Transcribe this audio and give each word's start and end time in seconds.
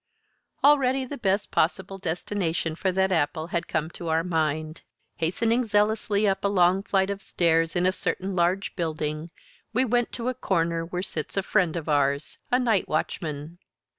Already 0.63 1.05
the 1.05 1.15
best 1.19 1.51
possible 1.51 1.99
destination 1.99 2.73
for 2.75 2.91
that 2.91 3.11
apple 3.11 3.45
had 3.53 3.67
come 3.67 3.91
to 3.91 4.07
our 4.09 4.23
mind. 4.23 4.81
Hastening 5.17 5.63
zealously 5.63 6.27
up 6.27 6.43
a 6.43 6.47
long 6.47 6.81
flight 6.81 7.11
of 7.11 7.21
stairs 7.21 7.75
in 7.75 7.85
a 7.85 7.91
certain 7.91 8.35
large 8.35 8.75
building 8.75 9.29
we 9.73 9.85
went 9.85 10.11
to 10.13 10.27
a 10.27 10.33
corner 10.33 10.83
where 10.83 11.03
sits 11.03 11.37
a 11.37 11.43
friend 11.43 11.75
of 11.75 11.87
ours, 11.87 12.39
a 12.51 12.57
night 12.57 12.87
watchman. 12.89 13.59